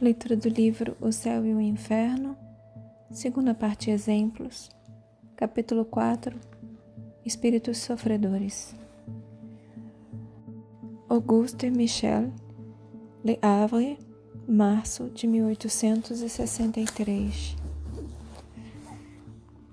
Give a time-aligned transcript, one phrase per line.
[0.00, 2.34] Leitura do livro O Céu e o Inferno,
[3.10, 4.70] segunda parte Exemplos,
[5.36, 6.34] capítulo 4
[7.22, 8.74] Espíritos Sofredores.
[11.06, 12.32] Auguste Michel,
[13.22, 13.98] Le Havre,
[14.48, 17.56] março de 1863.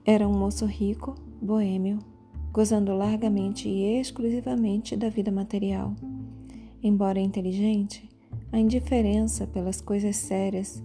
[0.05, 1.99] Era um moço rico, boêmio,
[2.51, 5.95] gozando largamente e exclusivamente da vida material.
[6.83, 8.06] Embora inteligente,
[8.51, 10.81] a indiferença pelas coisas sérias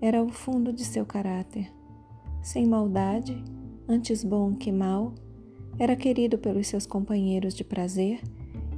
[0.00, 1.72] era o fundo de seu caráter.
[2.42, 3.42] Sem maldade,
[3.88, 5.14] antes bom que mal,
[5.78, 8.20] era querido pelos seus companheiros de prazer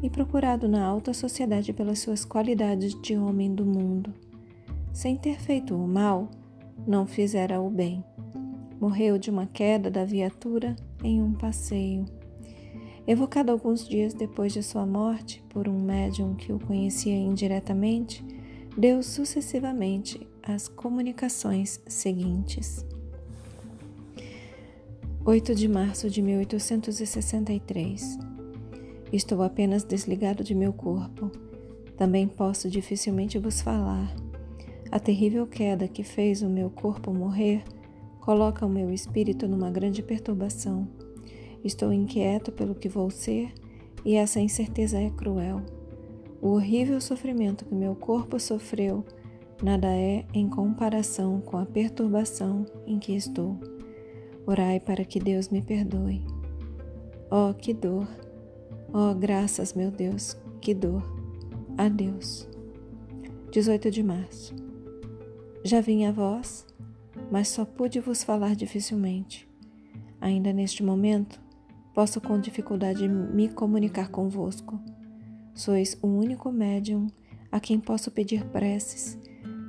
[0.03, 4.15] e procurado na alta sociedade pelas suas qualidades de homem do mundo.
[4.93, 6.31] Sem ter feito o mal,
[6.87, 8.05] não fizera o bem.
[8.81, 12.05] Morreu de uma queda da viatura em um passeio.
[13.07, 18.25] Evocado alguns dias depois de sua morte por um médium que o conhecia indiretamente,
[18.77, 22.85] deu sucessivamente as comunicações seguintes.
[25.25, 28.19] 8 de março de 1863.
[29.13, 31.31] Estou apenas desligado de meu corpo.
[31.97, 34.15] Também posso dificilmente vos falar.
[34.91, 37.63] A terrível queda que fez o meu corpo morrer
[38.21, 40.89] coloca o meu espírito numa grande perturbação.
[41.67, 43.53] Estou inquieto pelo que vou ser
[44.05, 45.63] e essa incerteza é cruel.
[46.41, 49.05] O horrível sofrimento que meu corpo sofreu
[49.61, 53.59] nada é em comparação com a perturbação em que estou.
[54.47, 56.25] Orai para que Deus me perdoe.
[57.33, 58.07] Oh, que dor!
[58.95, 61.03] Oh, graças, meu Deus, que dor!
[61.77, 62.49] Adeus.
[63.51, 64.55] 18 de março.
[65.65, 66.65] Já vim a vós,
[67.29, 69.49] mas só pude vos falar dificilmente.
[70.21, 71.45] Ainda neste momento,
[71.97, 74.79] posso com dificuldade me comunicar convosco.
[75.55, 77.07] Sois o único médium
[77.51, 79.19] a quem posso pedir preces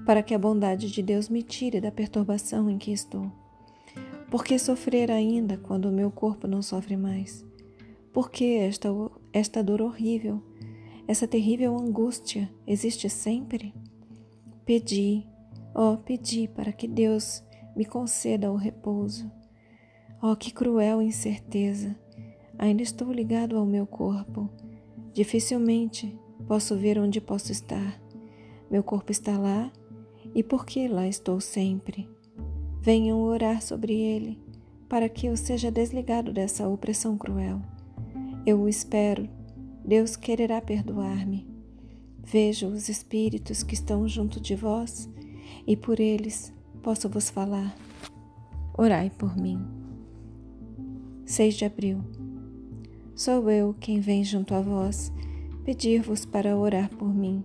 [0.05, 3.31] para que a bondade de Deus me tire da perturbação em que estou.
[4.29, 7.45] Por que sofrer ainda quando o meu corpo não sofre mais?
[8.11, 8.89] Por que esta,
[9.31, 10.43] esta dor horrível,
[11.07, 13.73] essa terrível angústia existe sempre?
[14.65, 15.25] Pedi,
[15.73, 17.41] ó, oh, pedi para que Deus
[17.73, 19.31] me conceda o repouso.
[20.21, 21.95] Oh, que cruel incerteza!
[22.57, 24.49] Ainda estou ligado ao meu corpo.
[25.13, 28.01] Dificilmente posso ver onde posso estar.
[28.69, 29.71] Meu corpo está lá
[30.33, 32.09] e por que lá estou sempre?
[32.81, 34.39] Venham orar sobre ele
[34.87, 37.61] para que eu seja desligado dessa opressão cruel.
[38.45, 39.27] Eu o espero.
[39.85, 41.47] Deus quererá perdoar-me.
[42.23, 45.09] Vejo os espíritos que estão junto de vós
[45.65, 47.75] e por eles posso vos falar.
[48.77, 49.59] Orai por mim.
[51.25, 52.03] 6 de abril.
[53.17, 55.11] Sou eu quem vem junto a vós
[55.65, 57.43] pedir-vos para orar por mim.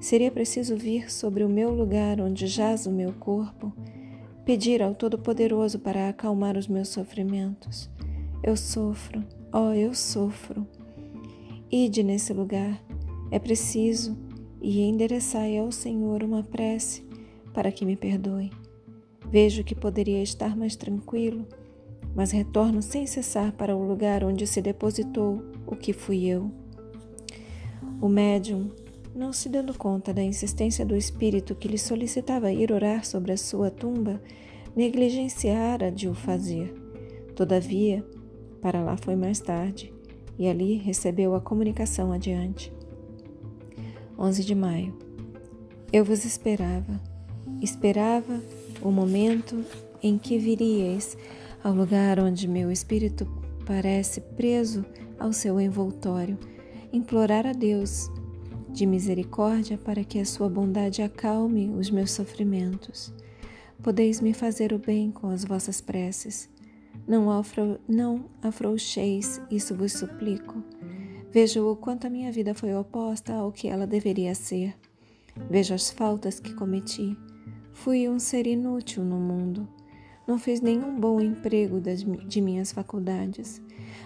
[0.00, 3.74] Seria preciso vir sobre o meu lugar onde jaz o meu corpo,
[4.46, 7.90] pedir ao Todo-Poderoso para acalmar os meus sofrimentos.
[8.42, 10.66] Eu sofro, ó, oh, eu sofro.
[11.70, 12.82] Ide nesse lugar,
[13.30, 14.16] é preciso,
[14.62, 17.06] e endereçai ao Senhor uma prece
[17.52, 18.50] para que me perdoe.
[19.30, 21.46] Vejo que poderia estar mais tranquilo
[22.14, 26.50] mas retorno sem cessar para o lugar onde se depositou o que fui eu.
[28.00, 28.70] O médium,
[29.14, 33.36] não se dando conta da insistência do espírito que lhe solicitava ir orar sobre a
[33.36, 34.20] sua tumba,
[34.74, 36.74] negligenciara de o fazer.
[37.36, 38.04] Todavia,
[38.60, 39.92] para lá foi mais tarde
[40.38, 42.72] e ali recebeu a comunicação adiante.
[44.18, 44.96] 11 de maio.
[45.92, 47.00] Eu vos esperava,
[47.60, 48.40] esperava
[48.80, 49.62] o momento
[50.02, 51.16] em que viríeis
[51.62, 53.26] ao lugar onde meu espírito
[53.64, 54.84] parece preso
[55.18, 56.36] ao seu envoltório,
[56.92, 58.10] implorar a Deus
[58.68, 63.14] de misericórdia para que a sua bondade acalme os meus sofrimentos.
[63.80, 66.50] Podeis me fazer o bem com as vossas preces.
[67.06, 70.62] Não, afro, não afrouxeis, isso vos suplico.
[71.30, 74.74] Vejo o quanto a minha vida foi oposta ao que ela deveria ser.
[75.48, 77.16] Vejo as faltas que cometi.
[77.72, 79.68] Fui um ser inútil no mundo
[80.26, 83.60] não fiz nenhum bom emprego das, de minhas faculdades.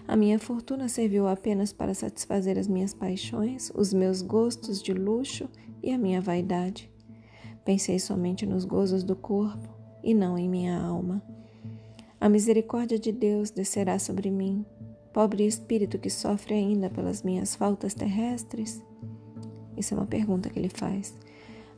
[0.09, 5.49] A minha fortuna serviu apenas para satisfazer as minhas paixões, os meus gostos de luxo
[5.83, 6.91] e a minha vaidade.
[7.65, 9.69] Pensei somente nos gozos do corpo
[10.03, 11.23] e não em minha alma.
[12.21, 14.65] A misericórdia de Deus descerá sobre mim,
[15.13, 18.83] pobre espírito que sofre ainda pelas minhas faltas terrestres?
[19.77, 21.15] Isso é uma pergunta que ele faz.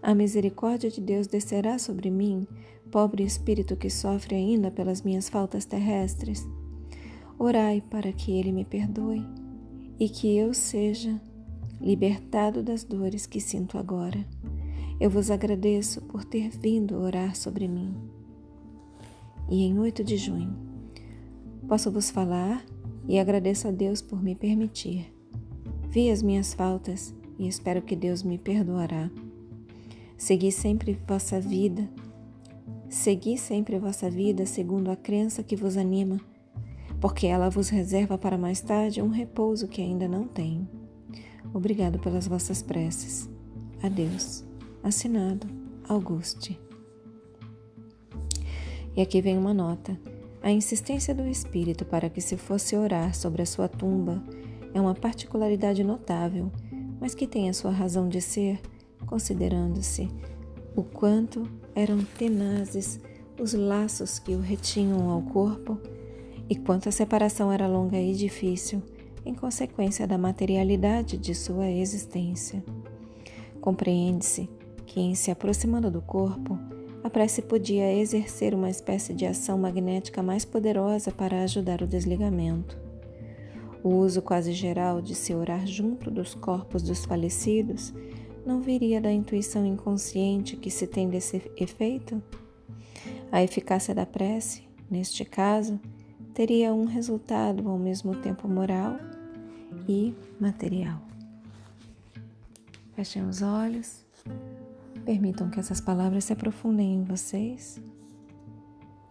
[0.02, 2.46] A misericórdia de Deus descerá sobre mim,
[2.90, 6.46] pobre espírito que sofre ainda pelas minhas faltas terrestres.
[7.38, 9.24] Orai para que ele me perdoe
[9.98, 11.20] e que eu seja
[11.80, 14.24] libertado das dores que sinto agora.
[15.00, 17.94] Eu vos agradeço por ter vindo orar sobre mim.
[19.48, 20.56] E em 8 de junho,
[21.68, 22.64] posso vos falar
[23.06, 25.12] e agradeço a Deus por me permitir.
[25.88, 29.10] Vi as minhas faltas e espero que Deus me perdoará.
[30.18, 31.88] Segui sempre vossa vida,
[32.88, 36.20] segui sempre vossa vida segundo a crença que vos anima,
[37.00, 40.68] porque ela vos reserva para mais tarde um repouso que ainda não tenho.
[41.54, 43.30] Obrigado pelas vossas preces.
[43.80, 44.44] Adeus.
[44.82, 45.46] Assinado
[45.88, 46.58] Auguste.
[48.96, 49.98] E aqui vem uma nota.
[50.42, 54.20] A insistência do espírito para que se fosse orar sobre a sua tumba
[54.74, 56.50] é uma particularidade notável,
[57.00, 58.60] mas que tem a sua razão de ser,
[59.08, 60.08] considerando-se
[60.76, 63.00] o quanto eram tenazes
[63.40, 65.78] os laços que o retinham ao corpo
[66.48, 68.82] e quanto a separação era longa e difícil,
[69.24, 72.64] em consequência da materialidade de sua existência.
[73.60, 74.48] Compreende-se
[74.86, 76.58] que, em se aproximando do corpo,
[77.04, 82.78] a prece podia exercer uma espécie de ação magnética mais poderosa para ajudar o desligamento.
[83.82, 87.92] O uso quase geral de se orar junto dos corpos dos falecidos
[88.48, 92.22] não viria da intuição inconsciente que se tem desse efeito?
[93.30, 95.78] A eficácia da prece, neste caso,
[96.32, 98.96] teria um resultado ao mesmo tempo moral
[99.86, 100.98] e material.
[102.94, 104.02] Fechem os olhos.
[105.04, 107.78] Permitam que essas palavras se aprofundem em vocês.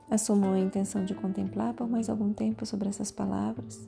[0.10, 3.88] Assumam a intenção de contemplar por mais algum tempo sobre essas palavras.